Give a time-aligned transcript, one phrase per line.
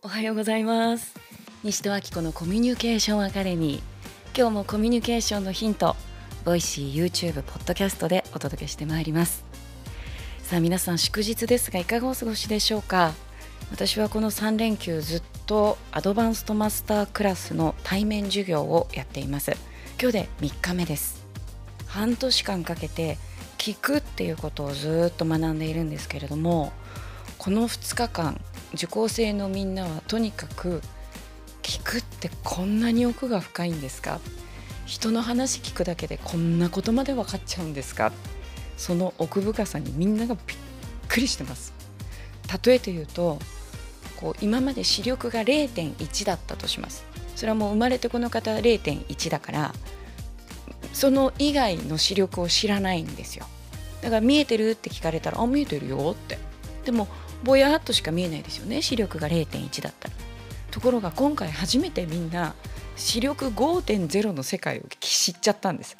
[0.00, 1.16] おはようございます。
[1.64, 4.38] 西戸明子のコミュニケーションアカデミー。
[4.38, 5.96] 今日もコミュニケーションのヒント
[6.44, 9.44] ボイシー YouTube ポッドキャストでお届けしてまいります。
[10.44, 13.12] さあ皆さん祝日ですがいかがお過ごしでしょうか？
[13.72, 19.56] 私はこの3連休ずっとアドバンストマスタークラスの対面授業をやっています。
[20.00, 21.26] 今日で3日目です。
[21.88, 23.18] 半年間かけて
[23.58, 26.72] 聞くっていうことをずっと学んでいるんですけれども
[27.38, 28.40] この2日間
[28.74, 30.82] 受講生のみんなはとにかく
[31.62, 34.20] 聞くってこんなに奥が深いんですか？
[34.86, 38.12] 人の話聞くだけでこんなことまで分かっちゃうんですか？
[38.76, 40.56] その奥深さにみんながびっ
[41.08, 41.72] くりしてます。
[42.64, 43.38] 例えて言うと
[44.16, 47.04] こう今まで視力が0.1だったとします。
[47.36, 49.74] それはもう生まれてこの方0.1だから
[50.92, 53.46] その以外の視力を知らないんですよ。
[54.00, 56.38] だから見えてるって聞かれたらあ見えてるよって。
[56.84, 57.08] でも
[57.44, 58.82] ぼやっとしか見えないですよね。
[58.82, 60.14] 視力が0.1だったら。
[60.70, 62.54] ところが今回初めてみんな
[62.96, 65.96] 視力5.0の世界を知っちゃったんです。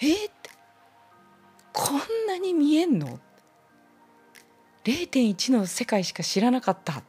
[0.00, 0.50] えー、って。
[1.72, 3.20] こんなに見えんの
[4.84, 7.02] ？0.1の世界しか知らなかった。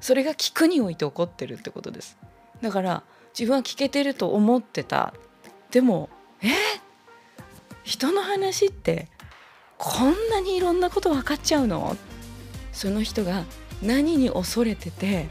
[0.00, 2.16] それが聞くにおいて起こってるってことです。
[2.60, 3.02] だから
[3.38, 5.14] 自分は聞けてると思ってた。
[5.70, 6.08] でも
[6.42, 6.48] え
[7.82, 9.08] 人の話って
[9.76, 11.96] こんなにいろんなこと分かっちゃうの？
[12.74, 13.44] その人が
[13.82, 15.28] 何に恐れてて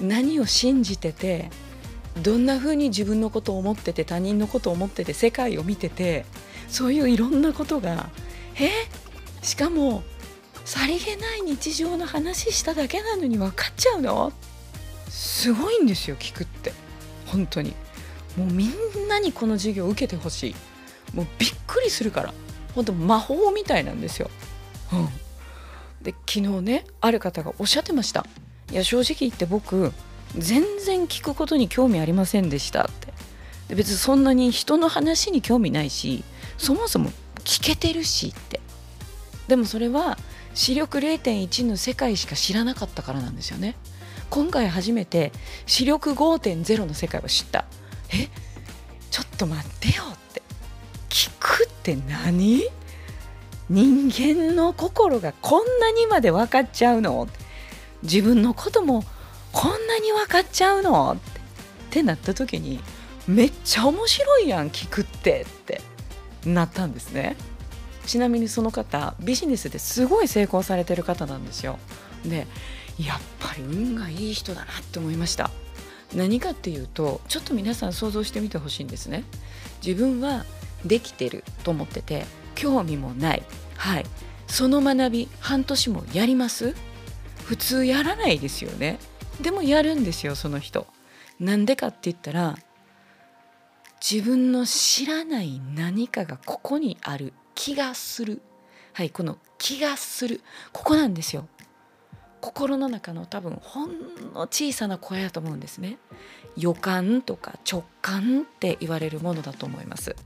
[0.00, 1.50] 何を信じてて
[2.22, 6.24] どんな風に自分のことを思ってて他人のことを思ってて世界を見てて
[6.68, 8.10] そういういろんなことが
[8.58, 8.70] え
[9.42, 10.02] しかも
[10.64, 14.32] さりげない日常の話しただけなのに分かっちゃうの？
[15.08, 16.72] すごいんですよ聞くって。
[17.26, 17.74] 本当に。
[18.36, 18.72] もうみん
[19.08, 20.54] なにこの授業を受けてほしい。
[21.14, 22.34] もうびっくりするから。
[22.74, 24.30] 本当魔法みたいなんですよ、
[24.92, 25.08] うん、
[26.02, 28.26] で昨日ねある方がおっしゃってました
[28.70, 29.92] いや正直言って僕
[30.36, 33.08] 全然聞くことに興味ありませんでしたって。
[33.68, 36.24] で別にそんなに人の話に興味ないし
[36.56, 37.10] そもそも
[37.44, 38.60] 聞けてるしって。
[39.46, 40.18] でもそれは
[40.54, 43.76] 視力0.1の世界しか知らなかったからなんですよね。
[44.28, 45.32] 今回初めて
[45.64, 47.64] 視力5.0の世界を知った
[48.12, 48.28] え？
[49.10, 50.42] ちょっと待ってよって
[51.08, 52.62] 聞くって何？
[53.70, 57.28] 人間の心がこんなにまで分かっちゃうの？
[58.02, 59.04] 自分のことも
[59.52, 61.12] こんなに分かっちゃうの？
[61.12, 61.16] っ
[61.90, 62.80] てなった時に
[63.26, 65.80] めっちゃ面白いやん聞くってって
[66.46, 67.36] なったんですね。
[68.06, 71.78] ちなみにその方ビジネスですごい成功されてる方なんですよ。
[72.24, 72.46] で
[72.98, 75.50] やっぱり運がいい人だなって思いました。
[76.14, 79.24] 何かっていうとちょっと皆さん想像してみてほしいんですね。
[79.86, 80.46] 自分は
[80.86, 82.24] できてると思ってて
[82.58, 83.42] 興味もない。
[83.76, 84.04] はい。
[84.48, 86.74] その学び半年もやります？
[87.44, 88.98] 普通やらないですよね。
[89.40, 90.88] でもやるんですよその人。
[91.38, 92.56] なんでかって言ったら
[94.00, 98.42] 自分の知らない何かがここにある気がする。
[98.92, 100.40] はいこの気がする。
[100.72, 101.46] ここなんですよ。
[102.40, 103.90] 心の中の多分ほん
[104.34, 105.98] の小さな声だと思うんですね。
[106.56, 110.16] 予感とか直感って言われるものだと思います。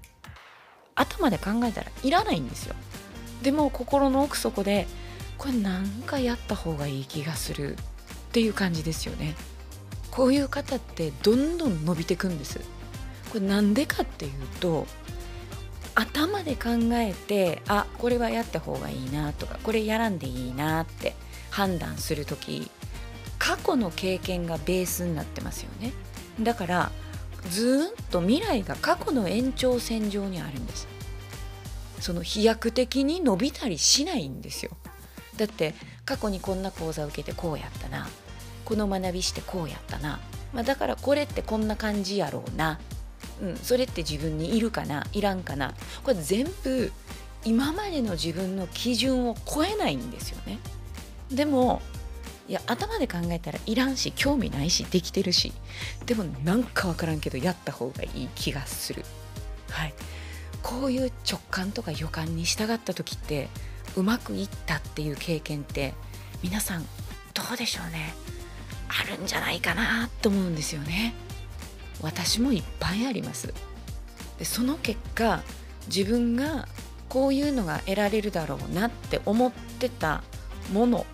[0.94, 2.74] 頭で考えたらいらないんですよ。
[3.42, 4.86] でも心の奥底で
[5.38, 7.76] これなんかやった方がいい気がする。
[8.32, 9.34] っていう感じですよね。
[10.10, 12.60] こういう方ってどんどん伸びてくんです。
[13.30, 14.86] これなんでかっていうと
[15.94, 21.14] 頭で考えてあこれはやった方がいいなとかこれやらんでいいなって
[21.50, 22.70] 判断する時
[23.38, 25.92] 過去の経験がベースになってますよね。
[26.40, 26.92] だから
[27.50, 30.88] ずっと未来が過去の延長線上にあるんです。
[32.00, 34.72] その飛躍的に伸びたりしないんですよ。
[35.36, 38.08] だって過去にこんな講座受けてこうやったな。
[38.64, 40.20] この学びしてこうやったな、
[40.52, 42.78] まあ、だからこれってこんな感じやろうな、
[43.42, 45.06] うん、それって自分にいるかな。
[45.12, 45.74] いらんかな。
[46.04, 46.92] これ全部
[47.44, 50.58] 今までの自分の基準を超えないんですよね。
[51.30, 51.82] でも
[52.52, 55.54] いや頭で考えたらいらんし興味ないしできてるし。
[56.04, 59.06] でもなんか分からんけどやった方がいい気がする。
[59.70, 59.94] はい。
[60.62, 63.48] こういう直感とか予感に従った時って
[63.96, 65.94] うまくいったっていう経験って
[66.42, 66.82] 皆さん
[67.32, 68.12] どうでしょうね。
[68.86, 71.14] あるんじゃないかなと思うんですよね。
[72.02, 73.54] 私もいっぱいあります。
[74.38, 75.42] でその結果
[75.86, 76.68] 自分が
[77.08, 80.22] こういうのが得られるだろうなって思ってた
[80.70, 81.06] もの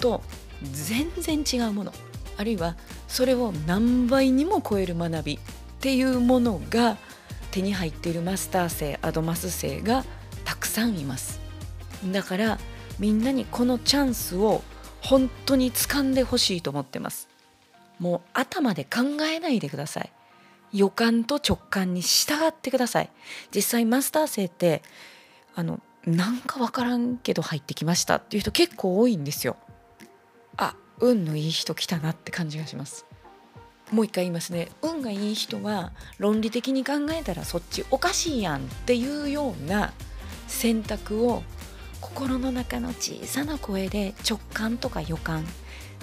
[0.00, 0.24] と
[0.62, 1.92] 全然違うもの。
[2.36, 2.76] あるいは
[3.06, 5.38] それを何倍にも超える学びっ
[5.80, 6.96] ていうものが
[7.50, 10.04] 手に入っているマスター生アドマス生が
[10.44, 11.40] たくさんいます。
[12.12, 12.58] だから
[12.98, 14.62] みんなにこのチャンスを
[15.02, 17.28] 本当に掴んでほしいと思ってます。
[17.98, 20.12] もう頭で考えないでください。
[20.72, 23.10] 予感と直感に従ってください。
[23.54, 24.82] 実際マスター生って
[25.54, 29.56] あのなんか分からんけど入ってきましたっていう人結構多いんですよ。
[31.00, 33.06] 運のいい人来たなって感じがします。
[33.90, 34.68] もう一回言いますね。
[34.82, 39.92] 運がいい人は論理的に考えたらそっちおかしいやんっていうような
[40.46, 41.42] 選択を
[42.00, 45.44] 心の中の小さな声で直感とか予感。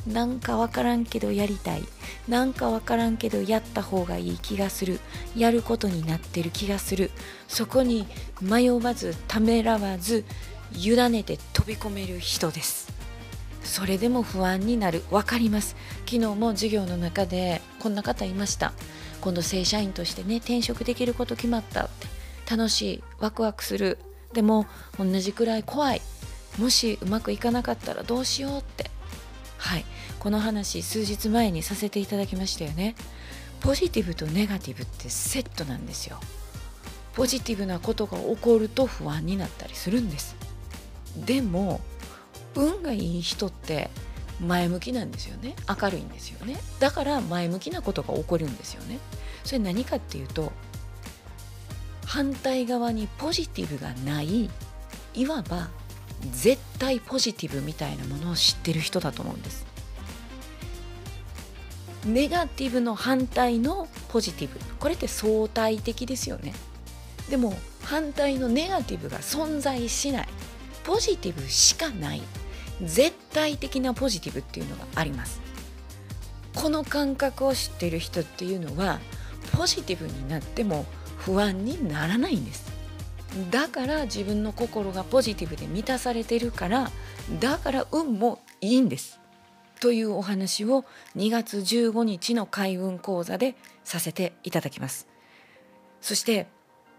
[0.06, 1.84] なんかわからんけどやりたい。
[2.28, 5.00] なんかわからんけどやった方がいい気がする。
[5.36, 7.12] やることになってる気がする。
[7.48, 8.06] そこに
[8.42, 10.24] 迷わずためらわず
[10.74, 12.87] 委ねて飛び込める人です。
[13.68, 15.04] それでも不安になる。
[15.12, 15.76] 分かります。
[16.06, 18.74] 昨日も授業の中でこんな方いました。
[19.22, 22.08] 今度正社員としてね転職できること決まったって。
[22.50, 23.04] 楽しい。
[23.20, 24.00] ワクワクする。
[24.34, 24.66] でも
[24.98, 26.02] 同じくらい怖い。
[26.58, 28.90] もしうまくいかなかったらどうしようって。
[29.58, 29.86] はい。
[30.20, 32.96] この話数日前にさせていただきましたよね。
[33.60, 36.20] ポジティブとネガティブってセットなんですよ。
[37.14, 40.36] ポジティブなことが起こると不安になったりするんです。
[41.26, 41.82] でも
[42.56, 43.90] 運がいい人って
[44.40, 45.56] 前向きなんですよね。
[45.68, 46.58] 明るいんですよね。
[46.80, 49.00] だから前向きなことが起こるんですよね。
[49.44, 50.52] それ何かっていうと
[52.06, 54.50] 反対側にポジティブがない
[55.14, 55.70] いわば
[56.32, 59.66] 絶対ポジティブみたいなものを知ってる人だと思うんです。
[62.06, 64.60] ネガティブの反対のポジティブ。
[64.80, 66.54] これって相対的ですよね。
[67.30, 70.28] でも反対のネガティブが存在しない。
[70.88, 72.22] ポジティブしかない。
[72.82, 75.42] 絶対的なポジティブっていうのがあります。
[76.56, 79.00] この感覚を知ってる人っていうのは
[79.52, 80.86] ポジティブになっても
[81.18, 82.72] 不安にならないんです。
[83.52, 86.90] だから自分の心がポジティブで満たされてるから
[87.40, 89.20] だから運もいいんです。
[89.82, 90.86] というお話を
[91.18, 95.08] 2月15日の開運講座でさせていただきます。
[96.00, 96.48] そして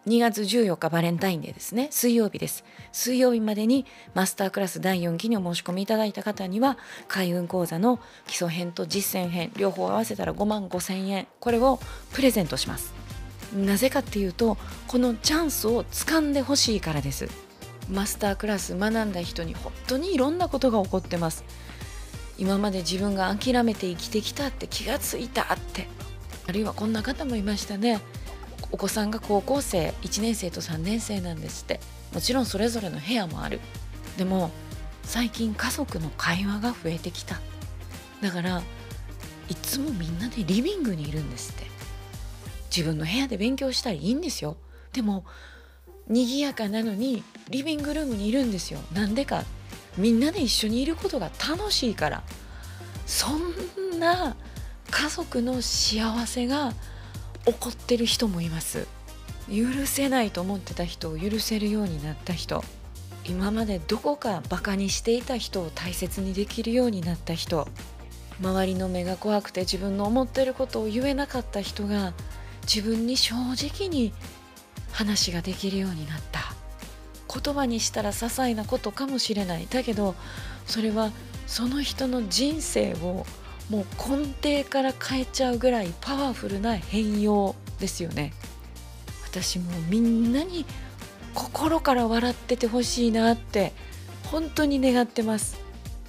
[0.06, 1.88] 2月14日バレンタインデーですね。
[1.90, 2.64] 水曜日です。
[2.92, 3.84] 水曜日までに
[4.14, 6.78] マスタークラス第4期にお申し込みいただいた方には
[7.08, 11.26] 開運講座の基礎編と実践編両方合わせたら5万5千円。
[11.40, 11.80] これを
[12.12, 12.94] プレゼントします。
[13.54, 14.56] なぜかっていうと
[14.86, 17.28] このチャンスを掴んでほしいからです。
[17.90, 21.44] マスタークラス学んだ人に本当にいろんなことが起こってます。
[22.38, 25.88] 今まで自分が諦めて生きてきたって気がついたって
[26.46, 28.00] あるいはこんな方もいましたね。
[28.70, 31.80] お子さんが高校生1年生と3年生なんですって。
[32.12, 33.60] もちろんそれぞれの部屋もある。
[34.16, 34.50] でも
[35.02, 37.40] 最近家族の会話が増えてきた。
[38.20, 38.62] だから
[39.48, 41.66] いつもみんなでリビングにいるんですって。
[42.74, 44.56] 自分の部屋で勉強したりいいんですよ。
[44.92, 45.24] でも
[46.08, 48.80] 賑やかなのにリビングルームにいるんですよ。
[48.92, 49.44] なんでか。
[49.96, 52.22] みんなで一緒にいることが楽しいから。
[53.06, 54.36] そんな
[54.90, 56.72] 家族の幸せが
[57.46, 58.86] 起こってる人もいます。
[59.50, 62.62] 許せないと思ってた人を許せるようになった人
[63.24, 67.66] 今までどこかバカにしていた人を大切にできるようになった人
[68.40, 72.12] 周りの目が怖くて自分の思ってることを言えなかった人が
[72.62, 74.12] 自分に正直に
[74.92, 76.40] 話ができるようになった。
[77.30, 79.66] 言葉にしたら些細なことかもしれない。
[79.68, 80.14] だけど
[80.66, 81.10] それは
[81.46, 83.26] その人の人生を
[83.70, 83.86] もう
[84.42, 88.32] 根底から変えちゃうぐらいパワフルな変容ですよね。
[89.24, 90.64] 私もみんなに
[91.34, 93.72] 心から笑っててほしいなって
[94.30, 95.58] 本当に願ってます。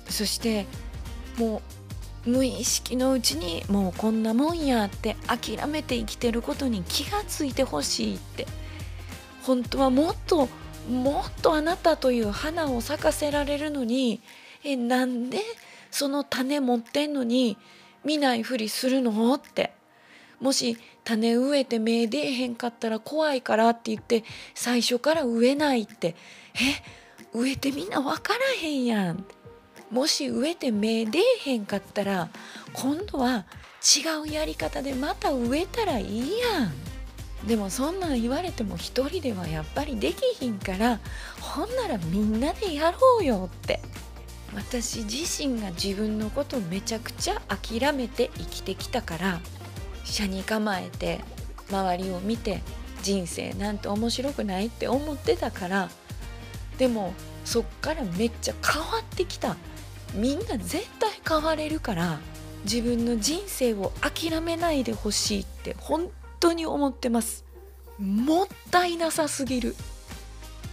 [0.08, 0.66] そして
[1.38, 1.62] も
[2.26, 8.48] う無意識のうちにもうこんなもんやって諦めて生きてることに気がついてほしいって。
[9.44, 10.48] 本当はもっと
[10.90, 14.22] もっとあなたという花を咲かせられるのに
[14.64, 15.40] えなんで
[15.92, 17.58] その種持ってんのに
[18.04, 19.34] 見ないふりするの？
[19.34, 19.74] って。
[20.40, 24.24] もし種植えて芽出えへんかったら怖いからって言って
[24.56, 26.16] 最初から植えないって。
[26.56, 27.38] え？
[27.38, 29.26] 植えてみんな分からへんやん。
[29.92, 32.30] もし植えて芽出えへんかったら
[32.74, 33.46] 今度は
[33.82, 37.48] 違うやり方でまた植えたらいいやん。
[37.48, 41.00] でもそんなん言われても一人ではやっぱりできひんから
[41.40, 43.80] ほんならみんなでやろうよって。
[44.60, 49.40] 私自身が自分のことをめちゃくちゃ諦めて生きてきたから
[50.04, 51.22] 車に構えて
[51.70, 52.62] 周りを見て
[53.02, 55.90] 人生なんて面白くないって思ってたから
[56.78, 57.14] でも
[57.46, 59.56] そっからめっちゃ変わってきた。
[60.14, 62.20] みんな絶対変われるから
[62.64, 67.46] 自分の人生を諦めないでほしいって本当に思ってます。
[68.00, 69.76] もったいなさすぎる。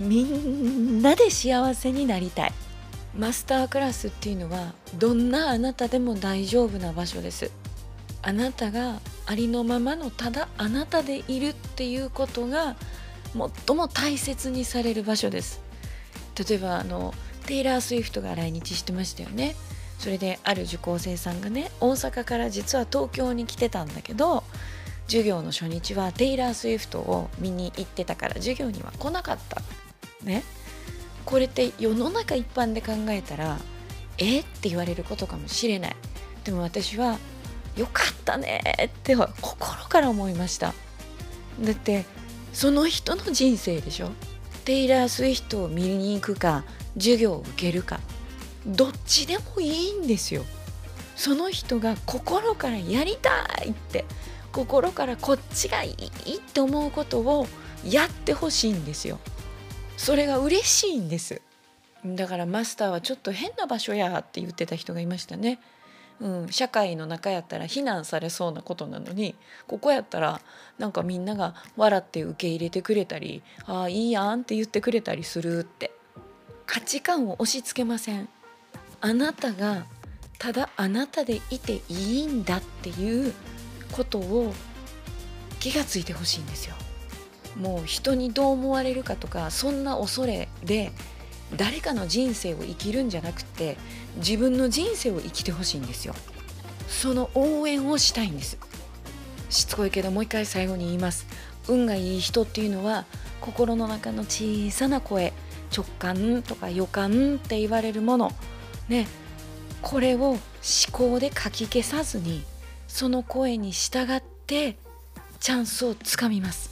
[0.01, 2.53] みんなで幸せになりたい。
[3.19, 7.51] マスタークラスっていうのはどんなあなたでも大丈夫な場所です。
[8.23, 12.77] あなたがありのままのただあなたでいるっていうことが
[13.67, 15.61] 最も大切にされる場所です。
[16.49, 17.15] 例えばあの
[17.47, 19.57] テイラー・スウィフトが来日してましたよね。
[19.99, 24.45] それである受講生さんがね大阪から実は東京に来てたんだけど
[25.07, 29.63] 授業の初日はテイラー・スウィフトを見に行ってたから授業には来なかった。
[30.23, 30.43] ね。
[31.27, 33.59] これって世の中一般で考えたら
[34.17, 35.97] えって言われることかもしれない。
[36.45, 37.19] でも私は
[37.77, 40.73] よかったねって心から思いました。
[41.61, 42.07] だって
[42.55, 44.11] その人の人生でしょ？
[44.65, 46.65] テイラー・スウィフトを見に行くか
[46.95, 48.01] 授業を受けるか
[48.67, 50.45] どっちでもいいんですよ。
[51.17, 53.31] その人が心からやりた
[53.65, 54.05] いって
[54.53, 55.91] 心からこっちがい
[56.25, 57.47] いって思うことを
[57.85, 59.19] やってほしいんですよ。
[59.97, 61.41] それが嬉しいんです。
[62.05, 65.59] だからマスターはちょっと変な場所やって言ってた人がいましたね。
[66.21, 69.35] うん、社会の中やったら非難されそうなことなのに
[69.67, 70.41] ここやったら
[70.79, 75.91] なんかみんなが笑って受け入れてくれたり「ああいいやん」って言ってくれたりするって。
[76.67, 78.29] 価値観を押し付けません。
[79.01, 79.87] あなたが
[80.39, 83.33] ただあなたでいていいんだっていう
[83.93, 84.53] ことを
[85.61, 86.75] 気がついてほしいんですよ。
[87.59, 90.93] もう人にどう思われるかとかそんな恐れで
[91.57, 93.77] 誰かの人生を生きるんじゃなくて
[94.17, 96.15] 自分の人生を生きてほしいんですよ。
[96.89, 98.59] その応援をしたいんです。
[99.49, 101.27] しつこいけどもう一回最後に言います。
[101.69, 103.07] 運がいい人っていうのは
[103.41, 105.33] 心の中の小さな声
[105.75, 108.33] 直感とか予感って言われるもの。
[108.89, 109.07] ね。
[109.83, 110.41] これを思
[110.91, 112.43] 考でかき消さずに
[112.89, 114.77] その声に従って
[115.39, 116.66] チャンスをつかみます。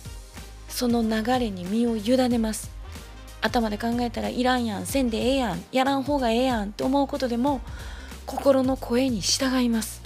[0.74, 2.68] その流れに身を委ねます。
[3.40, 7.60] 頭で考えたらいらんやんせんでええやんやらん方がええやんって思うことでも
[8.26, 10.02] 心の声に従います。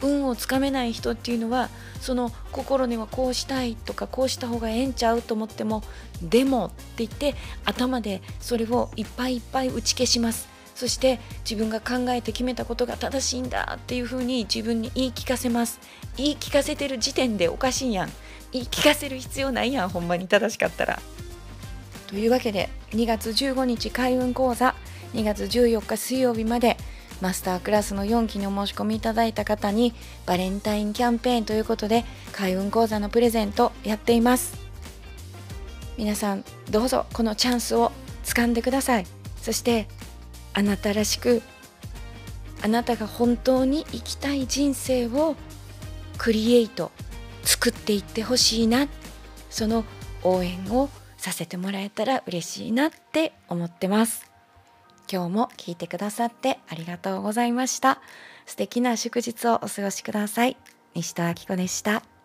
[0.00, 1.70] 運をつかめない人っていうのは
[2.00, 5.82] その心にはこうしたいとかこうした方がええんちゃうと思っても
[6.22, 7.34] でもって言って
[7.64, 10.48] 頭でそれをいっぱいいっぱい打ち消します。
[10.76, 15.80] そして自分が考えて決めたことが正しいんだっていうふうに自分に言い聞かせます。
[16.16, 18.10] 言い聞かせてる時点でおかしいやん。
[18.52, 21.00] 言い聞かせる必要ないやんほんまに正しかったら。
[22.06, 24.74] というわけで2月15日開運講座
[25.14, 26.76] 2月14日水曜日まで
[27.20, 29.94] マスタークラスの4期にお申し込みいただいた方に
[30.26, 34.56] バレンタインキャンペーンということで開運講座のプレゼントやっています。
[35.96, 37.90] 皆さんどうぞこのチャンスを
[38.24, 39.06] 掴んでください。
[39.40, 39.88] そして
[40.52, 41.42] あなたらしく
[42.62, 45.36] あなたが本当に生きたい人生を
[46.18, 46.90] クリエイト
[47.46, 48.88] 作っていってほしいな。
[49.48, 49.84] その
[50.22, 54.30] 応援をさせてもらえたら嬉しいなって思ってます。
[55.10, 58.00] 今日も聞いてくださってありがとうございました。
[58.44, 60.56] 素敵な祝日をお過ごしください。
[60.94, 62.15] 西田明子でした。